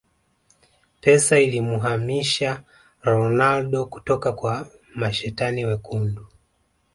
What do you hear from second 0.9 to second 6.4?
Pesa ilimuhamisha Ronaldo kutoka kwa mashetani wekundu